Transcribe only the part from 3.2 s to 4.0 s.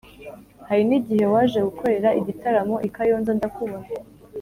ndakubona